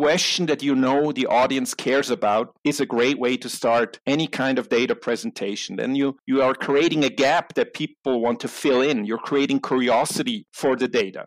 [0.00, 4.26] question that you know the audience cares about is a great way to start any
[4.26, 5.76] kind of data presentation.
[5.76, 9.04] Then you, you are creating a gap that people want to fill in.
[9.04, 11.26] You're creating curiosity for the data.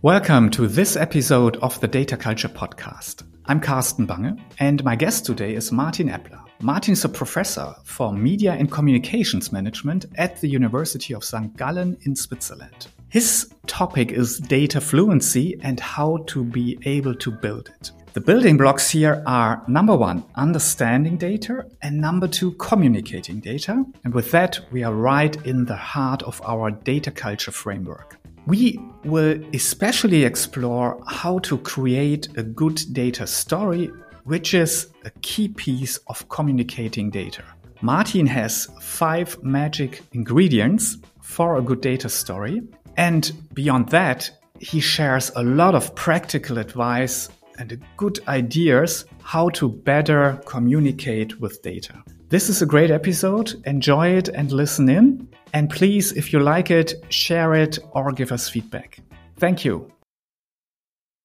[0.00, 3.22] Welcome to this episode of the Data Culture Podcast.
[3.44, 6.41] I'm Carsten Bange, and my guest today is Martin Eppler.
[6.64, 11.56] Martin is a professor for media and communications management at the University of St.
[11.56, 12.86] Gallen in Switzerland.
[13.08, 17.90] His topic is data fluency and how to be able to build it.
[18.12, 23.84] The building blocks here are number one, understanding data, and number two, communicating data.
[24.04, 28.20] And with that, we are right in the heart of our data culture framework.
[28.46, 33.90] We will especially explore how to create a good data story,
[34.24, 37.42] which is a key piece of communicating data.
[37.80, 42.62] Martin has five magic ingredients for a good data story.
[42.96, 44.30] And beyond that,
[44.60, 51.62] he shares a lot of practical advice and good ideas how to better communicate with
[51.62, 51.94] data.
[52.28, 53.54] This is a great episode.
[53.66, 55.28] Enjoy it and listen in.
[55.52, 59.00] And please, if you like it, share it or give us feedback.
[59.38, 59.92] Thank you.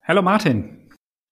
[0.03, 0.89] Hello, Martin.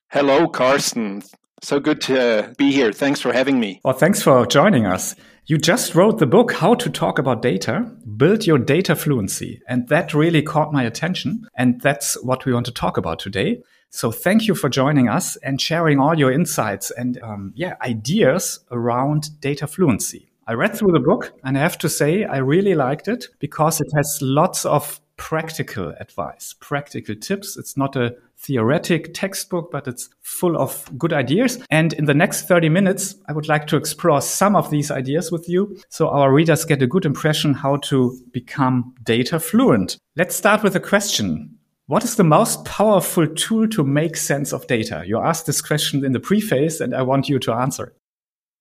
[0.09, 1.23] Hello, Carsten.
[1.65, 2.93] So good to be here.
[2.93, 3.81] Thanks for having me.
[3.83, 5.15] Well, thanks for joining us.
[5.47, 9.63] You just wrote the book, How to Talk About Data, Build Your Data Fluency.
[9.67, 11.47] And that really caught my attention.
[11.55, 13.63] And that's what we want to talk about today.
[13.89, 18.59] So thank you for joining us and sharing all your insights and um, yeah, ideas
[18.69, 20.29] around data fluency.
[20.45, 23.81] I read through the book and I have to say I really liked it because
[23.81, 27.57] it has lots of practical advice, practical tips.
[27.57, 31.59] It's not a theoretic textbook, but it's full of good ideas.
[31.69, 35.31] And in the next 30 minutes, I would like to explore some of these ideas
[35.31, 39.97] with you so our readers get a good impression how to become data fluent.
[40.15, 41.57] Let's start with a question.
[41.87, 45.03] What is the most powerful tool to make sense of data?
[45.05, 47.93] You asked this question in the preface and I want you to answer.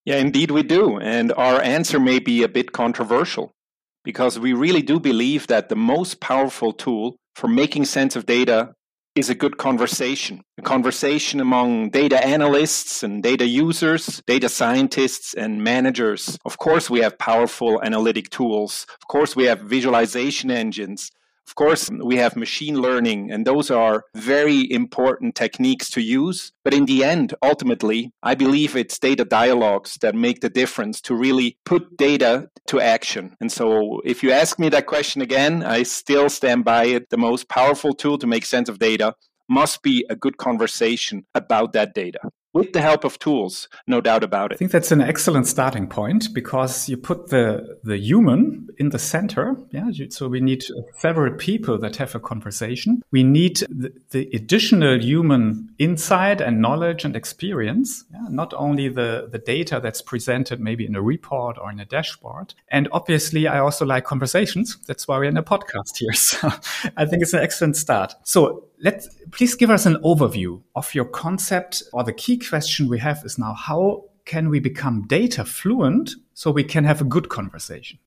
[0.04, 0.98] Yeah, indeed we do.
[0.98, 3.52] And our answer may be a bit controversial
[4.04, 8.74] because we really do believe that the most powerful tool for making sense of data
[9.14, 10.42] is a good conversation.
[10.58, 16.36] A conversation among data analysts and data users, data scientists and managers.
[16.44, 18.86] Of course, we have powerful analytic tools.
[19.00, 21.12] Of course, we have visualization engines.
[21.46, 26.52] Of course, we have machine learning, and those are very important techniques to use.
[26.64, 31.14] But in the end, ultimately, I believe it's data dialogues that make the difference to
[31.14, 33.36] really put data to action.
[33.40, 37.10] And so, if you ask me that question again, I still stand by it.
[37.10, 39.14] The most powerful tool to make sense of data
[39.48, 44.24] must be a good conversation about that data with the help of tools, no doubt
[44.24, 44.54] about it.
[44.54, 48.98] I think that's an excellent starting point because you put the the human in the
[48.98, 49.56] center.
[49.70, 50.64] Yeah, so we need
[50.98, 53.02] several people that have a conversation.
[53.10, 58.28] We need the, the additional human insight and knowledge and experience, yeah?
[58.30, 62.54] not only the the data that's presented maybe in a report or in a dashboard.
[62.68, 64.78] And obviously, I also like conversations.
[64.86, 66.12] That's why we're in a podcast here.
[66.24, 66.50] So
[66.96, 68.14] I think it's an excellent start.
[68.22, 72.98] So let please give us an overview of your concept or the key question we
[72.98, 77.28] have is now how can we become data fluent so we can have a good
[77.28, 77.98] conversation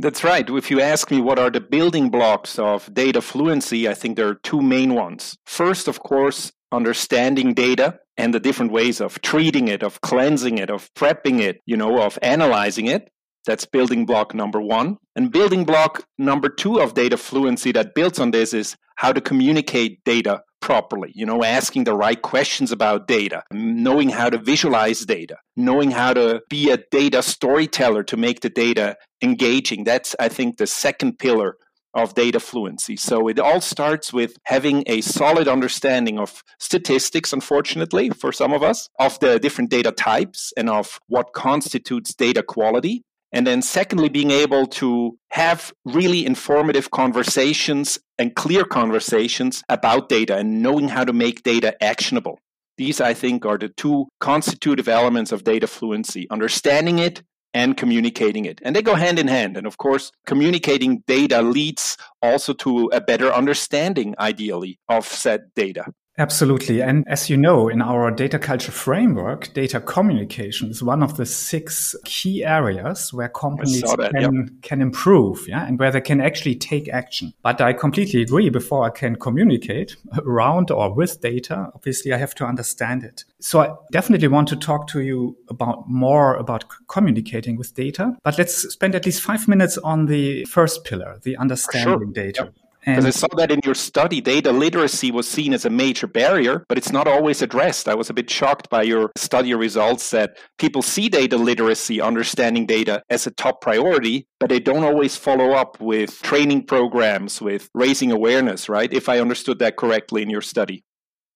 [0.00, 0.48] that's right.
[0.48, 4.28] If you ask me what are the building blocks of data fluency, I think there
[4.28, 5.36] are two main ones.
[5.44, 10.70] First, of course, understanding data and the different ways of treating it, of cleansing it,
[10.70, 13.10] of prepping it, you know, of analyzing it.
[13.46, 14.98] That's building block number one.
[15.16, 19.20] And building block number two of data fluency that builds on this is how to
[19.20, 25.06] communicate data properly, you know, asking the right questions about data, knowing how to visualize
[25.06, 29.84] data, knowing how to be a data storyteller to make the data engaging.
[29.84, 31.56] That's, I think, the second pillar
[31.94, 32.96] of data fluency.
[32.96, 38.62] So it all starts with having a solid understanding of statistics, unfortunately, for some of
[38.62, 43.02] us, of the different data types and of what constitutes data quality.
[43.32, 50.36] And then, secondly, being able to have really informative conversations and clear conversations about data
[50.36, 52.40] and knowing how to make data actionable.
[52.76, 57.22] These, I think, are the two constitutive elements of data fluency understanding it
[57.52, 58.60] and communicating it.
[58.62, 59.56] And they go hand in hand.
[59.56, 65.84] And of course, communicating data leads also to a better understanding, ideally, of said data.
[66.20, 66.82] Absolutely.
[66.82, 71.24] And as you know, in our data culture framework, data communication is one of the
[71.24, 74.48] six key areas where companies that, can, yep.
[74.60, 77.32] can improve, yeah, and where they can actually take action.
[77.42, 78.50] But I completely agree.
[78.50, 83.24] Before I can communicate around or with data, obviously I have to understand it.
[83.40, 88.14] So I definitely want to talk to you about more about communicating with data.
[88.22, 92.24] But let's spend at least five minutes on the first pillar, the understanding sure.
[92.24, 92.42] data.
[92.44, 92.54] Yep.
[92.84, 96.64] Because I saw that in your study, data literacy was seen as a major barrier,
[96.68, 97.88] but it's not always addressed.
[97.88, 102.66] I was a bit shocked by your study results that people see data literacy, understanding
[102.66, 107.68] data as a top priority, but they don't always follow up with training programs, with
[107.74, 108.92] raising awareness, right?
[108.92, 110.84] If I understood that correctly in your study.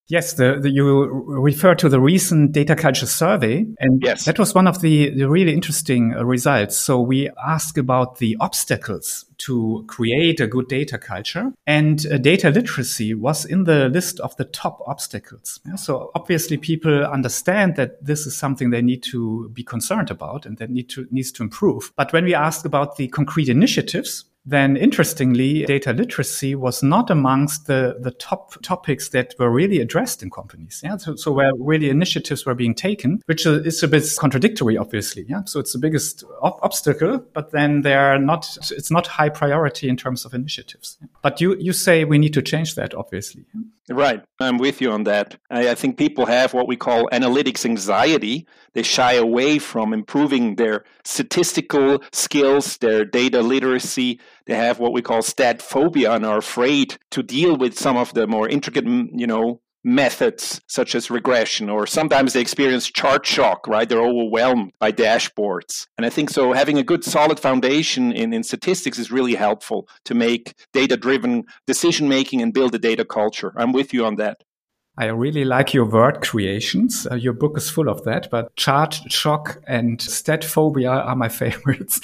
[0.09, 4.27] Yes, the, the, you refer to the recent data culture survey, and yes.
[4.27, 6.77] that was one of the, the really interesting uh, results.
[6.77, 12.51] So we asked about the obstacles to create a good data culture, and uh, data
[12.51, 15.59] literacy was in the list of the top obstacles.
[15.67, 20.45] Yeah, so obviously, people understand that this is something they need to be concerned about
[20.45, 21.93] and that need to needs to improve.
[21.97, 27.67] But when we asked about the concrete initiatives, then interestingly, data literacy was not amongst
[27.67, 30.83] the, the top topics that were really addressed in companies.
[30.85, 30.99] Yeah.
[30.99, 35.25] So, so where really initiatives were being taken, which is a bit contradictory, obviously.
[35.29, 35.45] Yeah.
[35.45, 39.97] So it's the biggest ob- obstacle, but then they're not, it's not high priority in
[39.97, 40.99] terms of initiatives.
[41.23, 43.47] But you, you say we need to change that, obviously.
[43.91, 44.23] Right.
[44.41, 45.37] I'm with you on that.
[45.51, 48.47] I, I, think people have what we call analytics anxiety.
[48.73, 54.21] They shy away from improving their statistical skills, their data literacy.
[54.47, 58.15] They have what we call stat phobia and are afraid to deal with some of
[58.15, 63.27] the more intricate, mm, you know, methods such as regression, or sometimes they experience chart
[63.27, 63.89] shock, right?
[63.89, 65.87] They're overwhelmed by dashboards.
[65.97, 69.87] And I think so having a good solid foundation in, in statistics is really helpful
[70.07, 73.53] to make data driven decision making and build a data culture.
[73.57, 74.43] I'm with you on that.
[74.97, 77.05] I really like your word creations.
[77.11, 81.29] Uh, your book is full of that, but chart shock and stat phobia are my
[81.41, 82.01] favorites.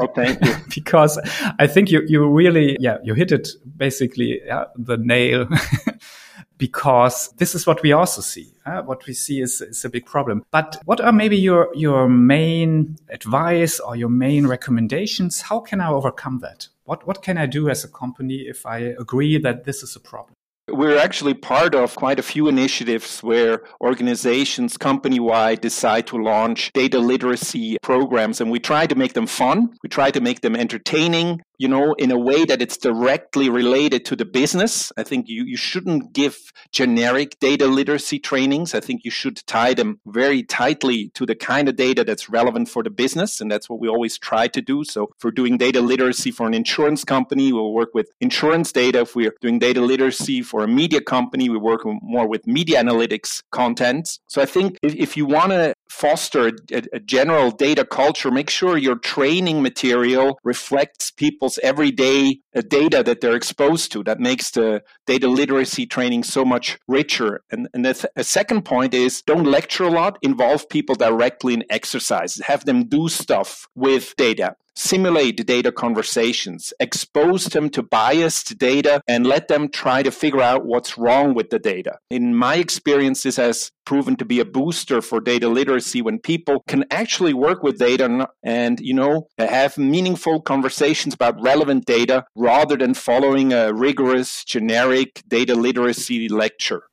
[0.00, 0.54] oh, thank you.
[0.74, 1.20] because
[1.58, 5.46] I think you, you really, yeah, you hit it basically yeah, the nail
[6.58, 8.54] because this is what we also see.
[8.66, 10.44] Uh, what we see is, is a big problem.
[10.50, 15.42] But what are maybe your, your main advice or your main recommendations?
[15.42, 16.68] How can I overcome that?
[16.84, 20.00] What, what can I do as a company if I agree that this is a
[20.00, 20.34] problem?
[20.66, 26.72] We're actually part of quite a few initiatives where organizations company wide decide to launch
[26.72, 29.76] data literacy programs and we try to make them fun.
[29.82, 34.04] We try to make them entertaining you know, in a way that it's directly related
[34.06, 34.92] to the business.
[34.96, 38.74] I think you, you shouldn't give generic data literacy trainings.
[38.74, 42.68] I think you should tie them very tightly to the kind of data that's relevant
[42.68, 43.40] for the business.
[43.40, 44.84] And that's what we always try to do.
[44.84, 49.00] So if we're doing data literacy for an insurance company, we'll work with insurance data.
[49.00, 53.42] If we're doing data literacy for a media company, we work more with media analytics
[53.50, 54.18] content.
[54.26, 58.50] So I think if, if you want to foster a, a general data culture, make
[58.50, 64.02] sure your training material reflects people people's everyday uh, data that they're exposed to.
[64.02, 67.42] That makes the data literacy training so much richer.
[67.50, 71.64] And, and the, th- second point is don't lecture a lot, involve people directly in
[71.68, 79.00] exercises, have them do stuff with data simulate data conversations, expose them to biased data,
[79.06, 81.98] and let them try to figure out what's wrong with the data.
[82.10, 86.64] In my experience, this has proven to be a booster for data literacy when people
[86.66, 92.76] can actually work with data and, you know, have meaningful conversations about relevant data rather
[92.76, 96.84] than following a rigorous, generic data literacy lecture.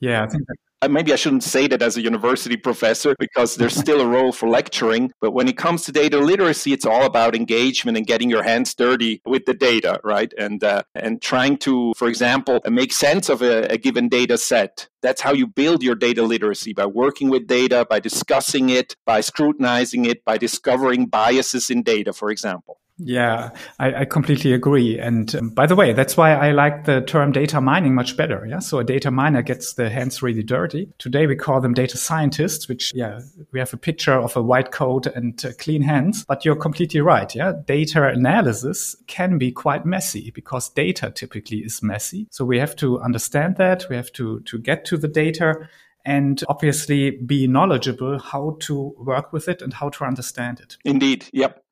[0.00, 0.56] Yeah, I think that
[0.88, 4.48] maybe I shouldn't say that as a university professor because there's still a role for
[4.48, 5.12] lecturing.
[5.20, 8.74] But when it comes to data literacy, it's all about engagement and getting your hands
[8.74, 10.32] dirty with the data, right?
[10.38, 14.88] And uh, and trying to, for example, make sense of a, a given data set.
[15.02, 19.20] That's how you build your data literacy by working with data, by discussing it, by
[19.20, 22.80] scrutinizing it, by discovering biases in data, for example.
[22.96, 25.00] Yeah, I, I, completely agree.
[25.00, 28.46] And um, by the way, that's why I like the term data mining much better.
[28.46, 28.60] Yeah.
[28.60, 30.88] So a data miner gets their hands really dirty.
[30.98, 33.20] Today we call them data scientists, which, yeah,
[33.50, 37.00] we have a picture of a white coat and uh, clean hands, but you're completely
[37.00, 37.34] right.
[37.34, 37.54] Yeah.
[37.66, 42.28] Data analysis can be quite messy because data typically is messy.
[42.30, 43.86] So we have to understand that.
[43.90, 45.68] We have to, to get to the data
[46.04, 50.76] and obviously be knowledgeable how to work with it and how to understand it.
[50.84, 51.26] Indeed.
[51.32, 51.63] Yep.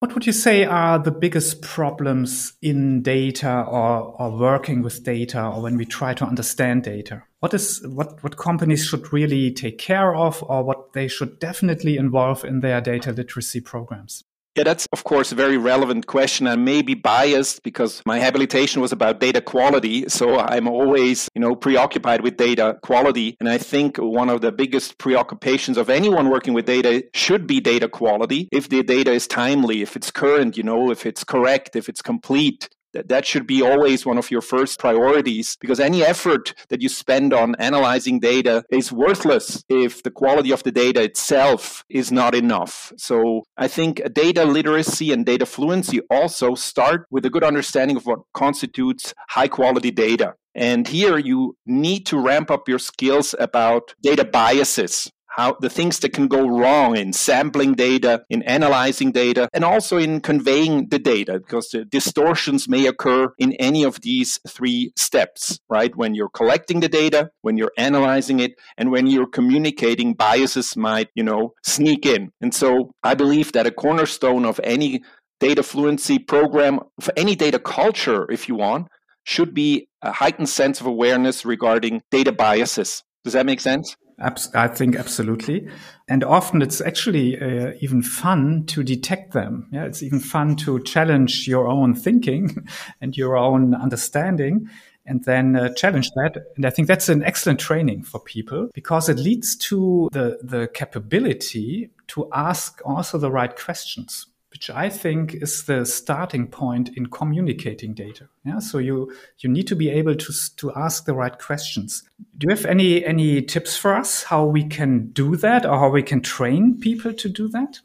[0.00, 5.44] What would you say are the biggest problems in data or, or working with data
[5.46, 7.22] or when we try to understand data?
[7.40, 11.98] What is what, what companies should really take care of or what they should definitely
[11.98, 14.24] involve in their data literacy programs?
[14.56, 16.48] Yeah, that's of course a very relevant question.
[16.48, 20.08] I may be biased because my habilitation was about data quality.
[20.08, 23.36] So I'm always, you know, preoccupied with data quality.
[23.38, 27.60] And I think one of the biggest preoccupations of anyone working with data should be
[27.60, 28.48] data quality.
[28.50, 32.02] If the data is timely, if it's current, you know, if it's correct, if it's
[32.02, 36.82] complete, that, that should be always one of your first priorities because any effort that
[36.82, 42.10] you spend on analyzing data is worthless if the quality of the data itself is
[42.10, 42.92] not enough.
[42.96, 48.06] So I think data literacy and data fluency also start with a good understanding of
[48.06, 50.34] what constitutes high quality data.
[50.54, 56.00] And here you need to ramp up your skills about data biases how the things
[56.00, 60.98] that can go wrong in sampling data, in analyzing data, and also in conveying the
[60.98, 65.94] data, because the distortions may occur in any of these three steps, right?
[65.96, 71.08] When you're collecting the data, when you're analyzing it, and when you're communicating, biases might,
[71.14, 72.32] you know, sneak in.
[72.40, 75.02] And so I believe that a cornerstone of any
[75.38, 78.88] data fluency program, for any data culture, if you want,
[79.24, 83.02] should be a heightened sense of awareness regarding data biases.
[83.22, 83.96] Does that make sense?
[84.20, 85.68] I think absolutely.
[86.08, 89.68] And often it's actually uh, even fun to detect them.
[89.72, 92.68] Yeah, it's even fun to challenge your own thinking
[93.00, 94.68] and your own understanding
[95.06, 96.36] and then uh, challenge that.
[96.56, 100.68] And I think that's an excellent training for people because it leads to the, the
[100.74, 104.26] capability to ask also the right questions
[104.60, 108.28] which I think is the starting point in communicating data.
[108.44, 112.02] Yeah, so you you need to be able to to ask the right questions.
[112.36, 115.88] Do you have any any tips for us how we can do that, or how
[115.88, 117.80] we can train people to do that?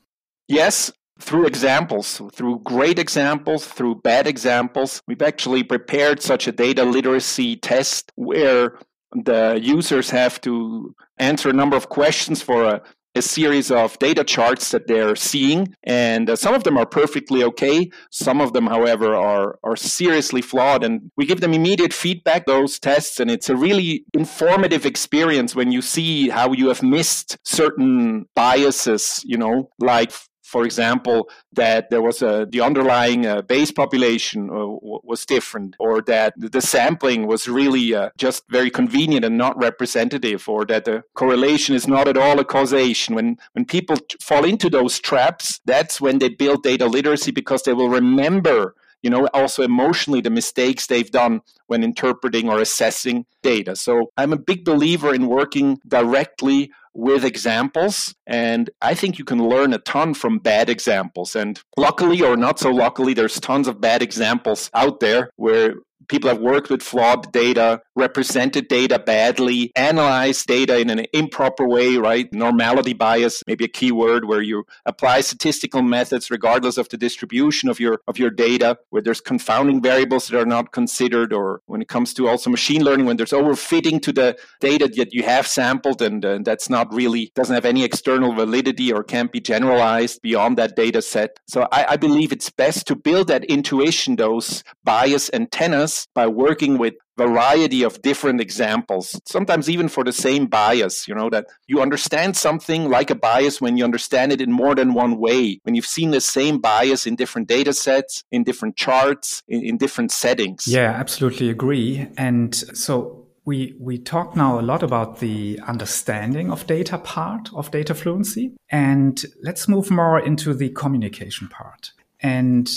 [0.50, 5.02] Yes, through examples, through great examples, through bad examples.
[5.08, 8.78] We've actually prepared such a data literacy test where
[9.14, 12.82] the users have to answer a number of questions for a
[13.16, 17.44] a series of data charts that they're seeing, and uh, some of them are perfectly
[17.44, 17.90] okay.
[18.12, 22.46] Some of them, however, are are seriously flawed, and we give them immediate feedback.
[22.46, 27.38] Those tests, and it's a really informative experience when you see how you have missed
[27.44, 29.22] certain biases.
[29.26, 30.12] You know, like
[30.56, 34.68] for example, that there was a the underlying uh, base population uh,
[35.12, 40.48] was different, or that the sampling was really uh, just very convenient and not representative,
[40.48, 43.16] or that the correlation is not at all a causation.
[43.16, 47.64] When when people t- fall into those traps, that's when they build data literacy because
[47.64, 53.26] they will remember you know also emotionally the mistakes they've done when interpreting or assessing
[53.44, 58.16] data so i'm a big believer in working directly with examples.
[58.26, 61.36] And I think you can learn a ton from bad examples.
[61.36, 65.76] And luckily or not so luckily, there's tons of bad examples out there where
[66.08, 71.98] people have worked with flawed data, represented data badly, analyzed data in an improper way,
[71.98, 72.32] right?
[72.34, 77.70] Normality bias, maybe a key word where you apply statistical methods regardless of the distribution
[77.70, 81.82] of your of your data, where there's confounding variables that are not considered, or when
[81.82, 85.48] it comes to also machine learning, when there's overfitting to the data that you have
[85.48, 90.22] sampled and uh, that's not really doesn't have any external validity or can't be generalized
[90.22, 91.40] beyond that data set.
[91.48, 96.78] So I, I believe it's best to build that intuition, those bias antennas by working
[96.78, 101.82] with variety of different examples sometimes even for the same bias you know that you
[101.82, 105.60] understand something like a bias when you understand it in more than one way.
[105.64, 109.78] When you've seen the same bias in different data sets in different charts in, in
[109.78, 110.68] different settings.
[110.68, 112.08] Yeah absolutely agree.
[112.18, 117.72] And so we we talk now a lot about the understanding of data part of
[117.72, 118.54] data fluency.
[118.70, 121.92] And let's move more into the communication part.
[122.22, 122.70] And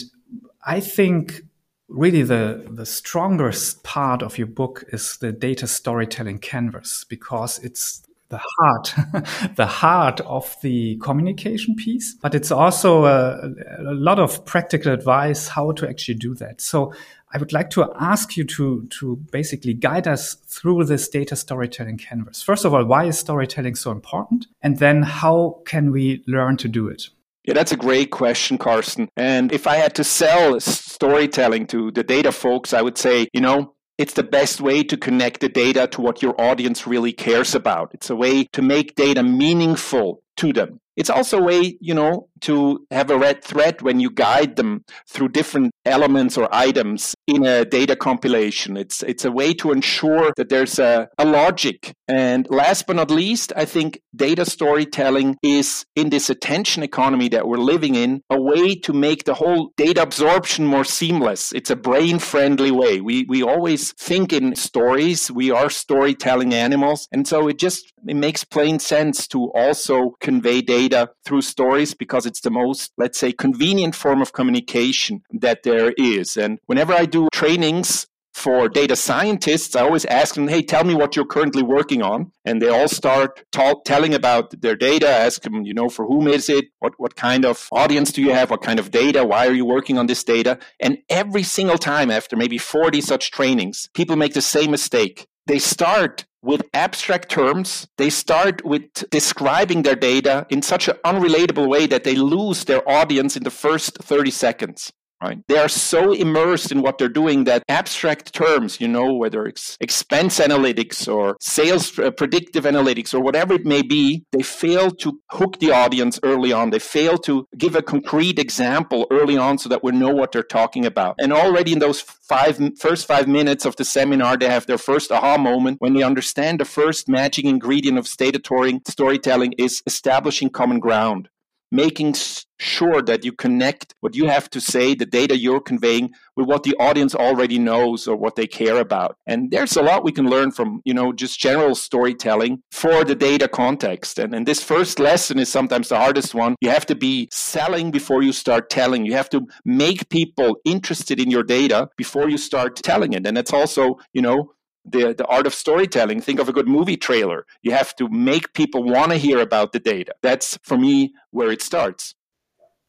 [0.67, 1.43] i think
[1.89, 8.03] really the the strongest part of your book is the data storytelling canvas because it's
[8.29, 8.95] the heart
[9.57, 15.49] the heart of the communication piece but it's also a, a, lot of practical advice
[15.49, 16.61] how to actually do that.
[16.61, 16.93] So
[17.33, 21.99] i would like to ask you to to basically guide us through this data storytelling
[21.99, 22.43] canvas.
[22.43, 24.47] First of all why is storytelling so important?
[24.61, 27.09] And then how can we learn to do it
[27.45, 29.09] yeah, that's a great question, Carsten.
[29.17, 33.41] And if I had to sell storytelling to the data folks, I would say, you
[33.41, 37.55] know, it's the best way to connect the data to what your audience really cares
[37.55, 37.91] about.
[37.95, 40.81] It's a way to make data meaningful to them.
[40.97, 44.85] It's also a way, you know, to have a red thread when you guide them
[45.09, 48.77] through different elements or items in a data compilation.
[48.77, 51.93] It's it's a way to ensure that there's a, a logic.
[52.09, 57.47] And last but not least, I think data storytelling is in this attention economy that
[57.47, 61.53] we're living in a way to make the whole data absorption more seamless.
[61.53, 63.01] It's a brain friendly way.
[63.01, 65.31] We we always think in stories.
[65.31, 67.09] We are storytelling animals.
[67.13, 72.27] And so it just it makes plain sense to also convey data through stories because
[72.29, 76.37] it's the most, let's say, convenient form of communication that there is.
[76.37, 80.95] And whenever I do trainings for data scientists, I always ask them, hey, tell me
[80.95, 82.31] what you're currently working on.
[82.45, 83.43] And they all start
[83.85, 86.67] telling about their data, ask them, you know, for whom is it?
[86.79, 88.51] What, what kind of audience do you have?
[88.51, 89.25] What kind of data?
[89.25, 90.59] Why are you working on this data?
[90.79, 95.27] And every single time after maybe 40 such trainings, people make the same mistake.
[95.47, 97.89] They start with abstract terms.
[97.97, 102.89] They start with describing their data in such an unrelatable way that they lose their
[102.89, 105.39] audience in the first 30 seconds right?
[105.49, 109.77] They are so immersed in what they're doing that abstract terms, you know, whether it's
[109.81, 115.21] expense analytics or sales uh, predictive analytics or whatever it may be, they fail to
[115.31, 116.71] hook the audience early on.
[116.71, 120.43] They fail to give a concrete example early on so that we know what they're
[120.43, 121.17] talking about.
[121.19, 125.11] And already in those five first five minutes of the seminar, they have their first
[125.11, 131.29] aha moment when they understand the first magic ingredient of storytelling is establishing common ground
[131.71, 132.15] making
[132.59, 136.63] sure that you connect what you have to say, the data you're conveying, with what
[136.63, 139.17] the audience already knows or what they care about.
[139.27, 143.15] And there's a lot we can learn from, you know, just general storytelling for the
[143.15, 144.19] data context.
[144.19, 146.57] And, and this first lesson is sometimes the hardest one.
[146.61, 149.05] You have to be selling before you start telling.
[149.05, 153.27] You have to make people interested in your data before you start telling it.
[153.27, 154.53] And it's also, you know,
[154.91, 156.21] the, the art of storytelling.
[156.21, 157.47] Think of a good movie trailer.
[157.63, 160.15] You have to make people want to hear about the data.
[160.23, 162.15] That's for me where it starts.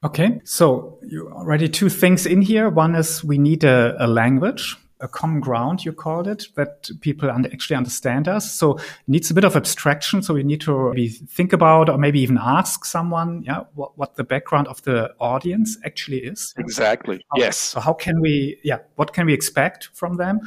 [0.01, 2.69] Okay, so you already two things in here.
[2.69, 7.29] One is we need a, a language, a common ground, you called it, that people
[7.29, 8.49] actually understand us.
[8.49, 10.21] So it needs a bit of abstraction.
[10.21, 14.15] So we need to maybe think about or maybe even ask someone, yeah, what, what
[14.15, 16.53] the background of the audience actually is.
[16.57, 17.21] Exactly.
[17.31, 17.57] How, yes.
[17.57, 20.39] So how can we, yeah, what can we expect from them?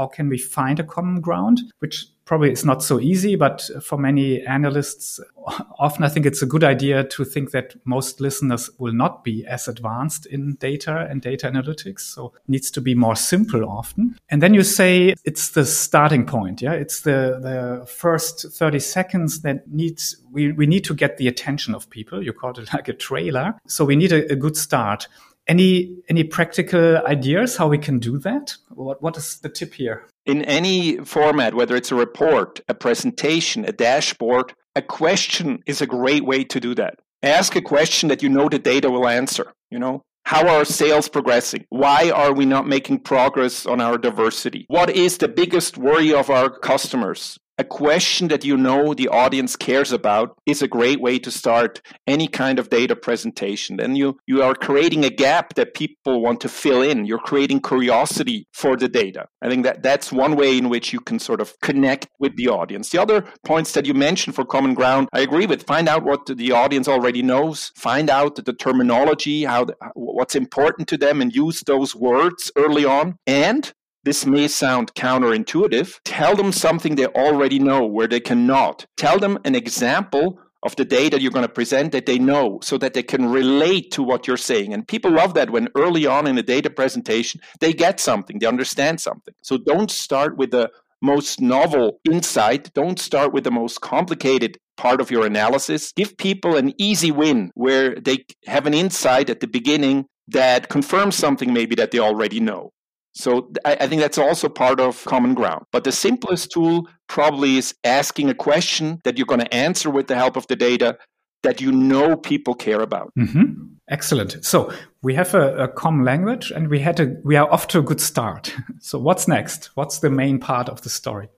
[0.00, 3.98] How can we find a common ground, which probably is not so easy, but for
[3.98, 5.20] many analysts,
[5.78, 9.44] often I think it's a good idea to think that most listeners will not be
[9.46, 12.00] as advanced in data and data analytics.
[12.00, 14.16] So it needs to be more simple often.
[14.30, 16.62] And then you say it's the starting point.
[16.62, 16.72] Yeah.
[16.72, 21.74] It's the, the first 30 seconds that needs, we, we need to get the attention
[21.74, 22.24] of people.
[22.24, 23.54] You called it like a trailer.
[23.66, 25.08] So we need a, a good start.
[25.50, 28.56] Any any practical ideas how we can do that?
[28.68, 30.06] What what is the tip here?
[30.24, 35.88] In any format, whether it's a report, a presentation, a dashboard, a question is a
[35.88, 37.00] great way to do that.
[37.24, 39.52] Ask a question that you know the data will answer.
[39.72, 41.64] You know, how are sales progressing?
[41.70, 44.66] Why are we not making progress on our diversity?
[44.68, 47.40] What is the biggest worry of our customers?
[47.60, 51.82] A question that you know the audience cares about is a great way to start
[52.06, 53.76] any kind of data presentation.
[53.76, 57.04] Then you, you are creating a gap that people want to fill in.
[57.04, 59.26] You're creating curiosity for the data.
[59.42, 62.48] I think that that's one way in which you can sort of connect with the
[62.48, 62.88] audience.
[62.88, 65.66] The other points that you mentioned for common ground, I agree with.
[65.66, 67.72] Find out what the audience already knows.
[67.76, 72.86] Find out the terminology, how the, what's important to them, and use those words early
[72.86, 73.16] on.
[73.26, 73.70] And
[74.04, 76.00] this may sound counterintuitive.
[76.04, 78.86] Tell them something they already know where they cannot.
[78.96, 82.76] Tell them an example of the data you're going to present that they know so
[82.78, 84.74] that they can relate to what you're saying.
[84.74, 88.46] And people love that when early on in a data presentation, they get something, they
[88.46, 89.34] understand something.
[89.42, 90.70] So don't start with the
[91.02, 92.72] most novel insight.
[92.74, 95.92] Don't start with the most complicated part of your analysis.
[95.92, 101.16] Give people an easy win where they have an insight at the beginning that confirms
[101.16, 102.70] something maybe that they already know.
[103.12, 105.64] So I, I think that's also part of common ground.
[105.72, 110.06] But the simplest tool probably is asking a question that you're going to answer with
[110.06, 110.98] the help of the data
[111.42, 113.12] that you know people care about.
[113.18, 113.64] Mm-hmm.
[113.88, 114.44] Excellent.
[114.44, 117.78] So we have a, a, common language and we had a, we are off to
[117.78, 118.54] a good start.
[118.82, 119.70] So what's next?
[119.74, 121.28] What's the main part of the story?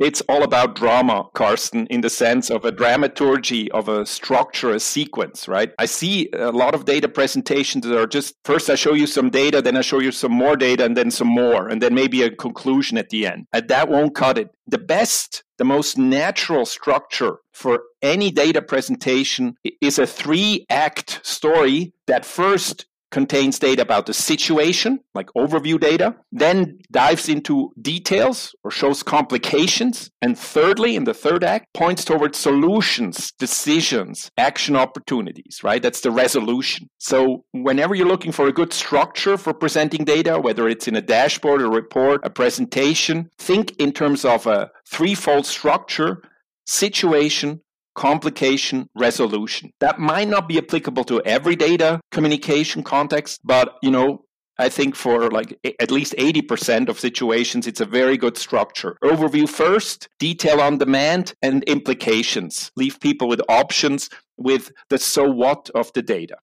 [0.00, 4.80] It's all about drama, Carsten, in the sense of a dramaturgy, of a structure, a
[4.80, 5.72] sequence, right?
[5.78, 9.28] I see a lot of data presentations that are just first I show you some
[9.28, 12.22] data, then I show you some more data, and then some more, and then maybe
[12.22, 13.44] a conclusion at the end.
[13.52, 14.48] And that won't cut it.
[14.66, 21.92] The best, the most natural structure for any data presentation is a three act story
[22.06, 28.70] that first contains data about the situation, like overview data, then dives into details or
[28.70, 30.10] shows complications.
[30.22, 35.82] And thirdly, in the third act, points towards solutions, decisions, action opportunities, right?
[35.82, 36.88] That's the resolution.
[36.98, 41.02] So whenever you're looking for a good structure for presenting data, whether it's in a
[41.02, 46.22] dashboard, a report, a presentation, think in terms of a threefold structure
[46.66, 47.60] situation,
[47.94, 49.72] complication resolution.
[49.80, 54.24] That might not be applicable to every data communication context, but you know,
[54.58, 58.96] I think for like at least 80% of situations, it's a very good structure.
[59.02, 62.70] Overview first, detail on demand, and implications.
[62.76, 66.36] Leave people with options with the so what of the data.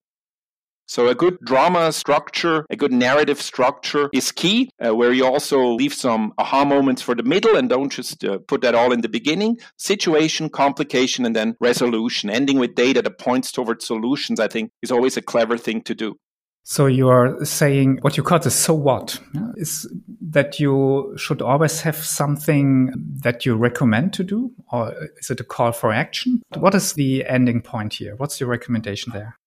[0.88, 5.62] So a good drama structure, a good narrative structure is key, uh, where you also
[5.68, 9.02] leave some aha moments for the middle and don't just uh, put that all in
[9.02, 9.60] the beginning.
[9.78, 12.30] Situation, complication, and then resolution.
[12.30, 15.94] Ending with data that points towards solutions, I think, is always a clever thing to
[15.94, 16.18] do.
[16.64, 19.20] So you are saying what you call the so what
[19.56, 19.90] is
[20.22, 25.46] that you should always have something that you recommend to do, or is it a
[25.46, 26.42] call for action?
[26.58, 28.16] What is the ending point here?
[28.18, 29.38] What's your recommendation there?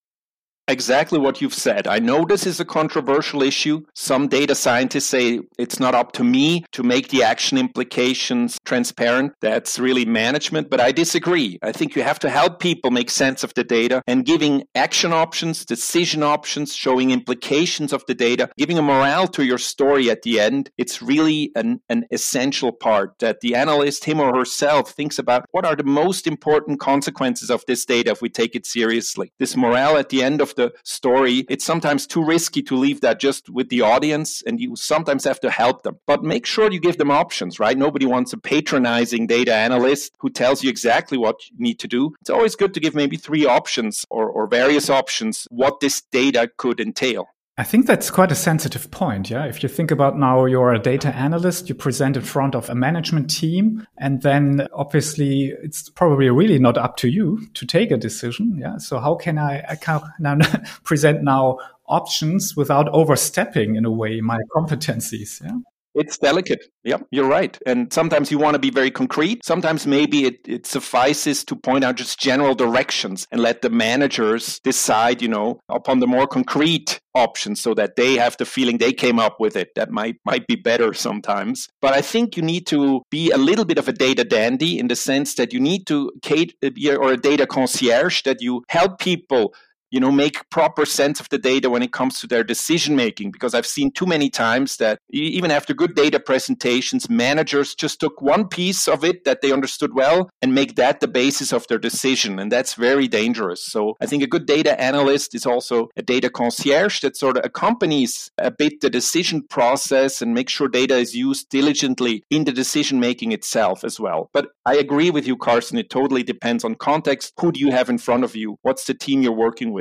[0.71, 1.87] Exactly what you've said.
[1.87, 3.83] I know this is a controversial issue.
[3.93, 9.33] Some data scientists say it's not up to me to make the action implications transparent.
[9.41, 11.59] That's really management, but I disagree.
[11.61, 15.13] I think you have to help people make sense of the data and giving action
[15.13, 20.21] options, decision options, showing implications of the data, giving a morale to your story at
[20.21, 20.69] the end.
[20.77, 25.65] It's really an, an essential part that the analyst, him or herself, thinks about what
[25.65, 29.31] are the most important consequences of this data if we take it seriously.
[29.39, 33.01] This morale at the end of the the story, it's sometimes too risky to leave
[33.01, 35.95] that just with the audience, and you sometimes have to help them.
[36.05, 37.77] But make sure you give them options, right?
[37.77, 42.13] Nobody wants a patronizing data analyst who tells you exactly what you need to do.
[42.21, 46.49] It's always good to give maybe three options or, or various options what this data
[46.57, 47.27] could entail.
[47.57, 49.29] I think that's quite a sensitive point.
[49.29, 49.45] Yeah.
[49.45, 52.75] If you think about now, you're a data analyst, you present in front of a
[52.75, 57.97] management team, and then obviously it's probably really not up to you to take a
[57.97, 58.55] decision.
[58.57, 58.77] Yeah.
[58.77, 60.37] So how can I, I can now
[60.83, 65.43] present now options without overstepping in a way my competencies?
[65.43, 65.57] Yeah.
[65.93, 66.63] It's delicate.
[66.83, 67.57] Yeah, you're right.
[67.65, 69.43] And sometimes you want to be very concrete.
[69.43, 74.59] Sometimes maybe it, it suffices to point out just general directions and let the managers
[74.63, 78.93] decide, you know, upon the more concrete options so that they have the feeling they
[78.93, 79.75] came up with it.
[79.75, 81.67] That might might be better sometimes.
[81.81, 84.87] But I think you need to be a little bit of a data dandy in
[84.87, 88.99] the sense that you need to uh, be or a data concierge that you help
[88.99, 89.53] people
[89.91, 93.29] you know make proper sense of the data when it comes to their decision making
[93.29, 98.21] because i've seen too many times that even after good data presentations managers just took
[98.21, 101.77] one piece of it that they understood well and make that the basis of their
[101.77, 103.63] decision and that's very dangerous.
[103.63, 107.45] So i think a good data analyst is also a data concierge that sort of
[107.45, 112.51] accompanies a bit the decision process and make sure data is used diligently in the
[112.51, 114.29] decision making itself as well.
[114.33, 115.77] But i agree with you carsten.
[115.77, 117.33] It totally depends on context.
[117.39, 118.57] Who do you have in front of you?
[118.61, 119.80] What's the team you're working with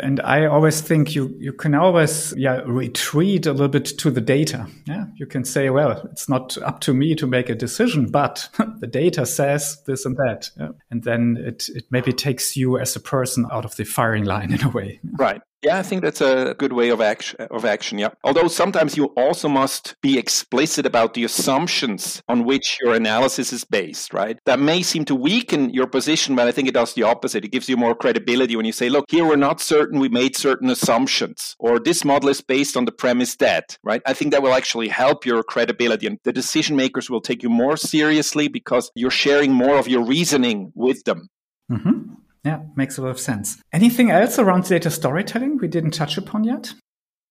[0.00, 4.20] and I always think you, you can always, yeah, retreat a little bit to the
[4.20, 4.66] data.
[4.86, 5.06] Yeah.
[5.14, 8.48] You can say, well, it's not up to me to make a decision, but
[8.80, 10.50] the data says this and that.
[10.58, 10.70] Yeah?
[10.90, 14.52] And then it, it maybe takes you as a person out of the firing line
[14.52, 14.98] in a way.
[15.16, 15.40] Right.
[15.64, 17.40] Yeah, I think that's a good way of action.
[17.50, 18.10] Of action, yeah.
[18.22, 23.64] Although sometimes you also must be explicit about the assumptions on which your analysis is
[23.64, 24.38] based, right?
[24.44, 27.46] That may seem to weaken your position, but I think it does the opposite.
[27.46, 30.00] It gives you more credibility when you say, "Look, here we're not certain.
[30.00, 34.02] We made certain assumptions, or this model is based on the premise that." Right?
[34.04, 37.48] I think that will actually help your credibility, and the decision makers will take you
[37.48, 41.28] more seriously because you're sharing more of your reasoning with them.
[41.72, 42.14] Mm-hmm.
[42.44, 43.60] Yeah, makes a lot of sense.
[43.72, 46.74] Anything else around data storytelling we didn't touch upon yet?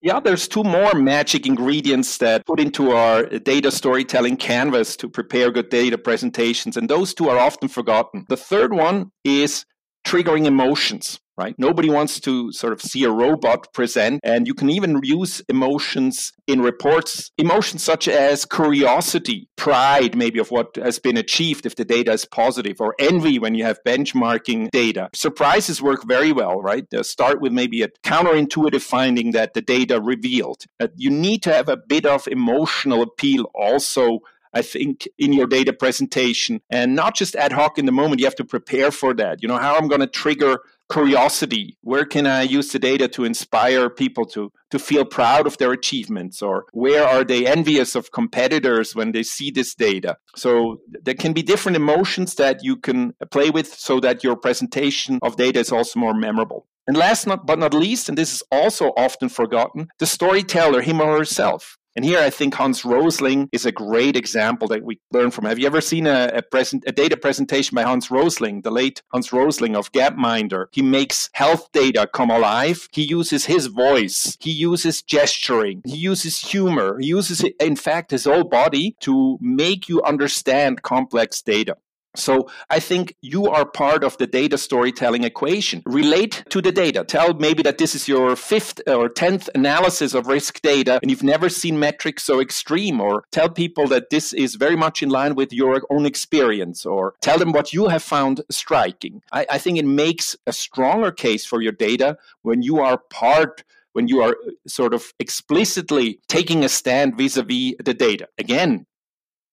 [0.01, 5.49] Yeah, there's two more magic ingredients that put into our data storytelling canvas to prepare
[5.49, 8.25] good data presentations, and those two are often forgotten.
[8.27, 9.65] The third one is
[10.05, 11.55] triggering emotions right?
[11.57, 14.19] Nobody wants to sort of see a robot present.
[14.23, 20.51] And you can even use emotions in reports, emotions such as curiosity, pride, maybe of
[20.51, 24.69] what has been achieved if the data is positive, or envy when you have benchmarking
[24.71, 25.09] data.
[25.13, 26.85] Surprises work very well, right?
[26.91, 30.63] They start with maybe a counterintuitive finding that the data revealed.
[30.79, 34.19] Uh, you need to have a bit of emotional appeal also
[34.53, 38.19] I think, in your data presentation and not just ad hoc in the moment.
[38.19, 39.41] You have to prepare for that.
[39.41, 40.59] You know, how I'm going to trigger
[40.91, 41.77] curiosity.
[41.81, 45.71] Where can I use the data to inspire people to, to feel proud of their
[45.71, 46.41] achievements?
[46.41, 50.17] Or where are they envious of competitors when they see this data?
[50.35, 55.19] So there can be different emotions that you can play with so that your presentation
[55.21, 56.67] of data is also more memorable.
[56.85, 61.17] And last but not least, and this is also often forgotten, the storyteller, him or
[61.17, 61.77] herself.
[61.95, 65.45] And here I think Hans Rosling is a great example that we learn from.
[65.45, 69.03] Have you ever seen a, a, present, a data presentation by Hans Rosling, the late
[69.11, 70.65] Hans Rosling of Gapminder?
[70.71, 72.87] He makes health data come alive.
[72.91, 74.37] He uses his voice.
[74.39, 75.81] He uses gesturing.
[75.85, 76.97] He uses humor.
[76.99, 81.77] He uses, in fact, his whole body to make you understand complex data.
[82.15, 85.81] So I think you are part of the data storytelling equation.
[85.85, 87.03] Relate to the data.
[87.03, 91.23] Tell maybe that this is your fifth or tenth analysis of risk data and you've
[91.23, 95.35] never seen metrics so extreme, or tell people that this is very much in line
[95.35, 99.21] with your own experience, or tell them what you have found striking.
[99.31, 103.63] I, I think it makes a stronger case for your data when you are part
[103.93, 108.27] when you are uh, sort of explicitly taking a stand vis a vis the data.
[108.37, 108.85] Again,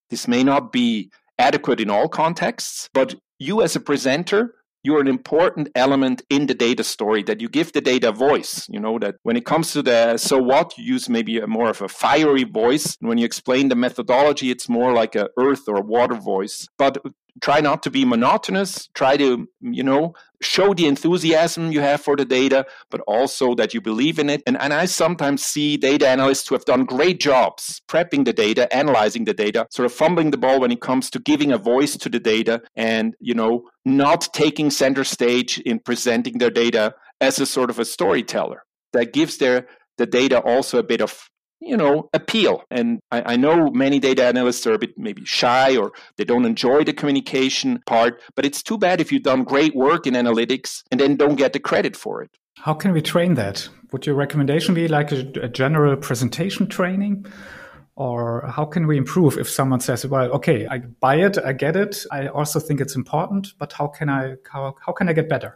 [0.09, 5.07] this may not be adequate in all contexts, but you as a presenter, you're an
[5.07, 8.67] important element in the data story that you give the data voice.
[8.69, 11.69] You know, that when it comes to the so what, you use maybe a more
[11.69, 12.97] of a fiery voice.
[12.99, 16.67] And when you explain the methodology, it's more like a earth or water voice.
[16.77, 16.97] But
[17.41, 22.15] try not to be monotonous try to you know show the enthusiasm you have for
[22.15, 24.41] the data but also that you believe in it.
[24.47, 28.73] And, and i sometimes see data analysts who have done great jobs prepping the data
[28.73, 31.95] analyzing the data sort of fumbling the ball when it comes to giving a voice
[31.97, 37.39] to the data and you know not taking center stage in presenting their data as
[37.39, 38.63] a sort of a storyteller.
[38.93, 39.67] That gives their
[39.97, 41.29] the data also a bit of
[41.61, 42.63] you know, appeal.
[42.71, 46.45] And I, I, know many data analysts are a bit maybe shy or they don't
[46.45, 50.83] enjoy the communication part, but it's too bad if you've done great work in analytics
[50.89, 52.31] and then don't get the credit for it.
[52.57, 53.69] How can we train that?
[53.91, 57.25] Would your recommendation be like a, a general presentation training?
[57.95, 61.75] Or how can we improve if someone says, well, okay, I buy it, I get
[61.75, 62.03] it.
[62.11, 65.55] I also think it's important, but how can I, how, how can I get better?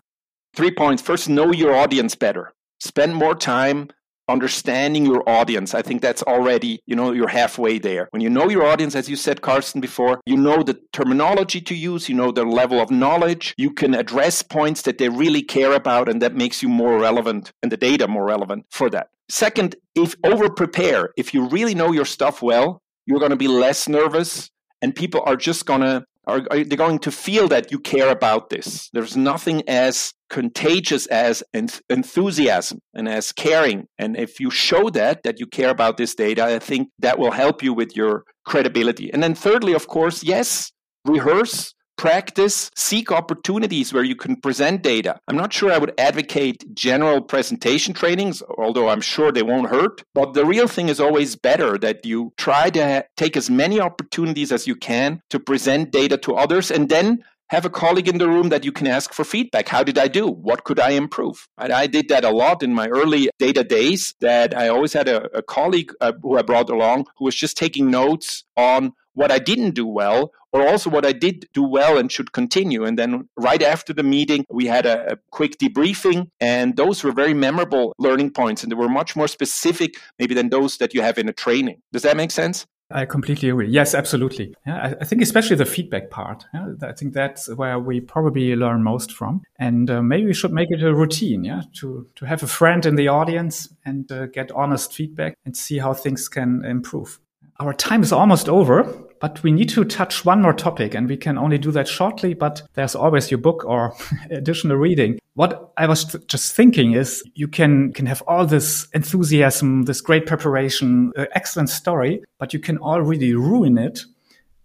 [0.54, 1.02] Three points.
[1.02, 2.54] First, know your audience better.
[2.80, 3.89] Spend more time
[4.28, 5.74] understanding your audience.
[5.74, 8.08] I think that's already you know you're halfway there.
[8.12, 11.76] When you know your audience as you said carsten before you know the terminology to
[11.76, 13.54] use you know their level of knowledge.
[13.58, 17.52] You can address points that they really care about and that makes you more relevant
[17.62, 19.10] and the data more relevant for that.
[19.30, 23.48] Second if over prepare if you really know your stuff well you're going to be
[23.48, 24.50] less nervous
[24.82, 28.10] and people are just going to are, are they going to feel that you care
[28.10, 28.90] about this?
[28.94, 33.88] There's nothing as contagious as enth- enthusiasm and as caring.
[34.00, 37.32] And if you show that that you care about this data i think that will
[37.32, 39.12] help you with your credibility.
[39.14, 40.72] And then thirdly of course yes
[41.06, 45.19] rehearse practice, seek opportunities where you can present data.
[45.27, 50.03] I'm not sure I would advocate general presentation trainings, although I'm sure they won't hurt.
[50.13, 54.51] But the real thing is always better that you try to take as many opportunities
[54.51, 58.27] as you can to present data to others and then have a colleague in the
[58.27, 59.69] room that you can ask for feedback.
[59.69, 60.27] How did I do?
[60.27, 61.47] What could I improve?
[61.58, 65.25] I did that a lot in my early data days that I always had a,
[65.38, 69.39] a colleague uh, who I brought along who was just taking notes on what I
[69.39, 72.86] didn't do well, or also what I did do well and should continue.
[72.86, 77.12] And then right after the meeting, we had a, a, quick debriefing, and those were
[77.12, 81.01] very memorable learning points, and they were much more specific maybe than those that you
[81.01, 81.82] have in a training.
[81.91, 82.65] Does that make sense?
[82.91, 83.67] I completely agree.
[83.67, 84.54] Yes, absolutely.
[84.65, 86.45] Yeah, I, I think especially the feedback part.
[86.54, 90.54] Yeah, I think that's where we probably learn most from, and uh, maybe we should
[90.54, 91.43] make it a routine.
[91.43, 95.58] Yeah, to to have a friend in the audience and uh, get honest feedback and
[95.58, 97.19] see how things can improve.
[97.60, 98.84] Our time is almost over,
[99.19, 102.34] but we need to touch one more topic and we can only do that shortly,
[102.34, 103.93] but there's always your book or
[104.30, 105.19] additional reading.
[105.34, 110.25] What I was just thinking is you can, can have all this enthusiasm, this great
[110.25, 114.06] preparation, uh, excellent story, but you can already ruin it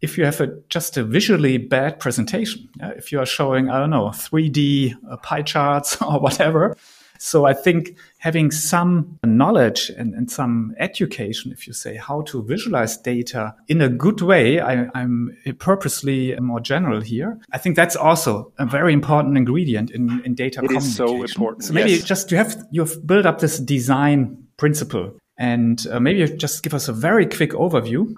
[0.00, 2.68] if you have a, just a visually bad presentation.
[2.78, 2.90] Yeah?
[2.96, 6.76] If you are showing, I don't know, 3D uh, pie charts or whatever,
[7.22, 12.42] so I think having some knowledge and, and some education, if you say how to
[12.42, 17.38] visualize data in a good way, I, am purposely more general here.
[17.52, 21.06] I think that's also a very important ingredient in, in data it communication.
[21.06, 21.64] so important.
[21.64, 22.04] So maybe yes.
[22.04, 26.88] just you have you've built up this design principle and uh, maybe just give us
[26.88, 28.14] a very quick overview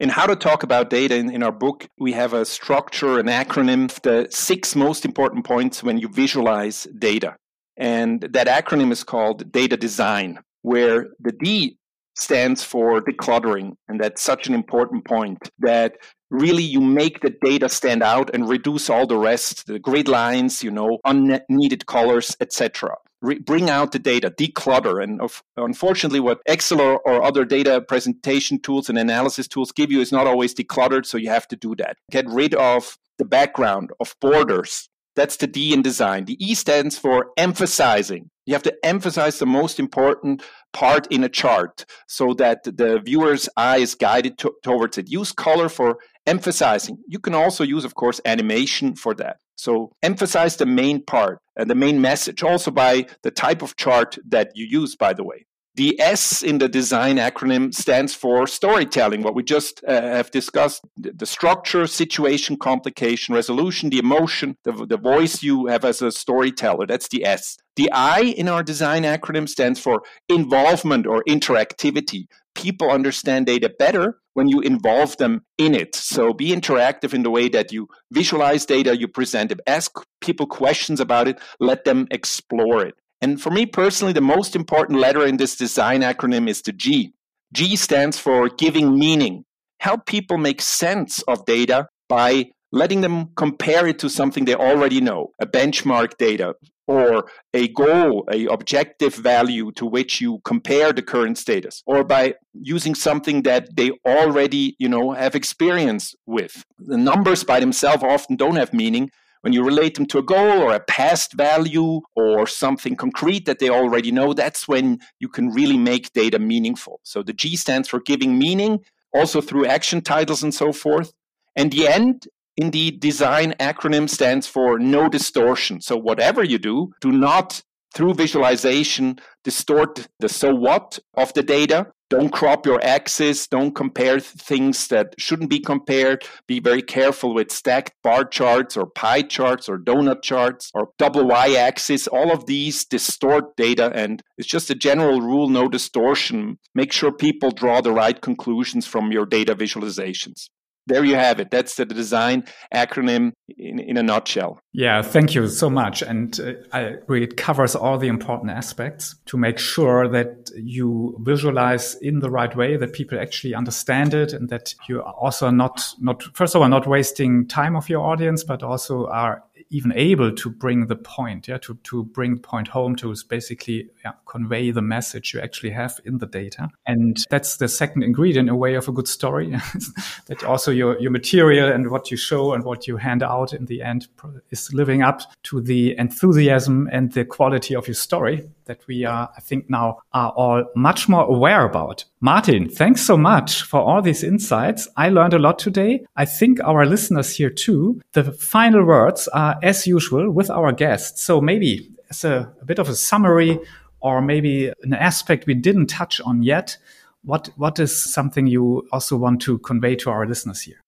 [0.00, 3.26] in how to talk about data in, in, our book, we have a structure, an
[3.26, 7.36] acronym, the six most important points when you visualize data.
[7.80, 11.78] And that acronym is called data design, where the D
[12.14, 13.72] stands for decluttering.
[13.88, 15.94] And that's such an important point that
[16.30, 20.62] really you make the data stand out and reduce all the rest, the grid lines,
[20.62, 22.96] you know, unneeded colors, etc.
[23.22, 25.02] Bring out the data, declutter.
[25.02, 29.90] And of, unfortunately, what Excel or, or other data presentation tools and analysis tools give
[29.90, 31.96] you is not always decluttered, so you have to do that.
[32.10, 36.24] Get rid of the background of borders that's the D in design.
[36.24, 38.30] The E stands for emphasizing.
[38.46, 40.42] You have to emphasize the most important
[40.72, 45.10] part in a chart so that the viewer's eye is guided to, towards it.
[45.10, 46.98] Use color for emphasizing.
[47.06, 49.36] You can also use, of course, animation for that.
[49.56, 54.18] So emphasize the main part and the main message, also by the type of chart
[54.28, 55.46] that you use, by the way.
[55.76, 60.84] The S in the design acronym stands for storytelling, what we just uh, have discussed
[60.96, 66.86] the structure, situation, complication, resolution, the emotion, the, the voice you have as a storyteller.
[66.86, 67.56] That's the S.
[67.76, 72.26] The I in our design acronym stands for involvement or interactivity.
[72.56, 75.94] People understand data better when you involve them in it.
[75.94, 80.46] So be interactive in the way that you visualize data, you present it, ask people
[80.46, 82.94] questions about it, let them explore it.
[83.20, 87.12] And for me personally, the most important letter in this design acronym is the G.
[87.52, 89.44] G stands for giving meaning.
[89.80, 95.00] Help people make sense of data by letting them compare it to something they already
[95.00, 96.54] know, a benchmark data
[96.86, 102.34] or a goal, a objective value to which you compare the current status, or by
[102.52, 106.64] using something that they already, you know, have experience with.
[106.78, 109.10] The numbers by themselves often don't have meaning,
[109.42, 113.58] when you relate them to a goal or a past value or something concrete that
[113.58, 117.00] they already know, that's when you can really make data meaningful.
[117.02, 118.80] So the G stands for giving meaning,
[119.14, 121.12] also through action titles and so forth.
[121.56, 125.80] And the end in the design acronym stands for no distortion.
[125.80, 127.62] So whatever you do, do not
[127.94, 134.18] through visualization distort the so what of the data don't crop your axes don't compare
[134.18, 136.24] things that shouldn't be compared.
[136.48, 141.28] Be very careful with stacked bar charts or pie charts or donut charts or double
[141.28, 146.58] y axis all of these distort data and it's just a general rule no distortion.
[146.74, 150.48] Make sure people draw the right conclusions from your data visualizations
[150.86, 151.50] there you have it.
[151.50, 154.60] That's the design acronym in, in a nutshell.
[154.72, 156.02] Yeah, thank you so much.
[156.02, 161.16] And uh, I agree, it covers all the important aspects to make sure that you
[161.20, 165.50] visualize in the right way, that people actually understand it, and that you are also
[165.50, 169.92] not, not first of all, not wasting time of your audience, but also are even
[169.94, 174.70] able to bring the point, yeah, to, to bring point home to basically yeah, convey
[174.72, 176.68] the message you actually have in the data.
[176.86, 179.50] And that's the second ingredient, a way of a good story,
[180.26, 183.66] that also your, your material and what you show and what you hand out in
[183.66, 184.08] the end
[184.50, 189.28] is living up to the enthusiasm and the quality of your story that we are,
[189.36, 192.04] I think now are all much more aware about.
[192.20, 194.86] Martin, thanks so much for all these insights.
[194.96, 196.06] I learned a lot today.
[196.14, 198.00] I think our listeners here too.
[198.12, 201.24] The final words are as usual with our guests.
[201.24, 203.58] So maybe as a, a bit of a summary
[203.98, 206.78] or maybe an aspect we didn't touch on yet.
[207.24, 210.80] What, what is something you also want to convey to our listeners here?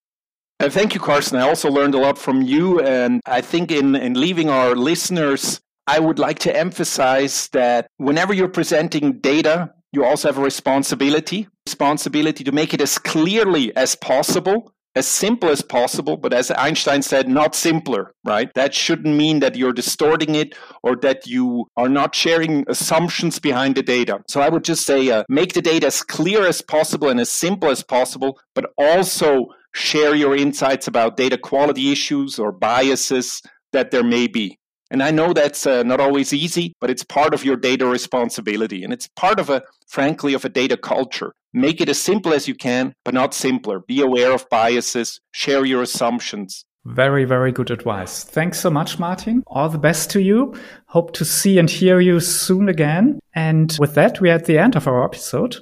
[0.61, 1.37] Uh, thank you, Carsten.
[1.37, 2.79] I also learned a lot from you.
[2.79, 8.33] And I think in, in leaving our listeners I would like to emphasize that whenever
[8.33, 13.95] you're presenting data, you also have a responsibility, responsibility to make it as clearly as
[13.95, 18.49] possible, as simple as possible, but as Einstein said, not simpler, right?
[18.55, 23.75] That shouldn't mean that you're distorting it or that you are not sharing assumptions behind
[23.75, 24.19] the data.
[24.27, 27.29] So I would just say uh, make the data as clear as possible and as
[27.29, 33.41] simple as possible, but also share your insights about data quality issues or biases
[33.73, 34.59] that there may be.
[34.93, 38.83] And I know that's uh, not always easy, but it's part of your data responsibility.
[38.83, 41.33] And it's part of a, frankly, of a data culture.
[41.51, 43.79] Make it as simple as you can, but not simpler.
[43.79, 46.63] Be aware of biases, share your assumptions.
[46.85, 48.23] Very, very good advice.
[48.23, 49.43] Thanks so much, Martin.
[49.47, 50.53] All the best to you.
[50.85, 53.19] Hope to see and hear you soon again.
[53.33, 55.57] And with that, we're at the end of our episode.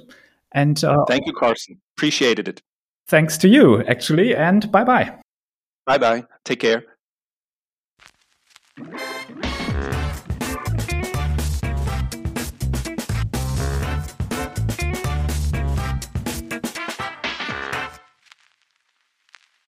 [0.52, 1.80] And uh, thank you, Carsten.
[1.96, 2.60] Appreciated it.
[3.08, 4.36] Thanks to you, actually.
[4.36, 5.14] And bye bye.
[5.86, 6.24] Bye bye.
[6.44, 6.84] Take care.
[8.82, 9.51] Música